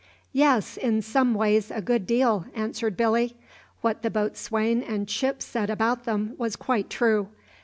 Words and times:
"Yes, 0.33 0.77
in 0.77 1.03
some 1.03 1.35
ways 1.35 1.69
a 1.69 1.79
good 1.79 2.07
deal," 2.07 2.47
answered 2.55 2.97
Billy. 2.97 3.37
"What 3.81 4.01
the 4.01 4.09
boatswain 4.09 4.81
and 4.81 5.07
Chips 5.07 5.45
said 5.45 5.69
about 5.69 6.05
them 6.05 6.33
was 6.39 6.55
quite 6.55 6.89
true. 6.89 7.29